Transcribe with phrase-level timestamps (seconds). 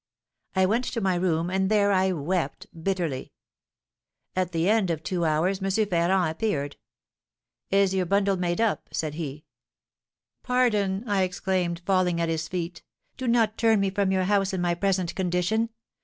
[0.55, 3.33] I went to my room, and there I wept bitterly.
[4.35, 5.69] At the end of two hours M.
[5.85, 6.77] Ferrand appeared.
[7.69, 9.45] 'Is your bundle made up?' said he.
[10.41, 12.81] 'Pardon,' I exclaimed, falling at his feet,
[13.15, 15.69] 'do not turn me from your house in my present condition.